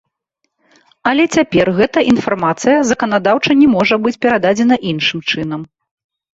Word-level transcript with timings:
Але 1.09 1.23
цяпер 1.37 1.65
гэта 1.81 1.99
інфармацыя 2.13 2.79
заканадаўча 2.93 3.59
не 3.63 3.67
можа 3.77 3.95
быць 4.09 4.17
перададзена 4.27 4.83
іншым 4.97 5.19
чынам. 5.33 5.61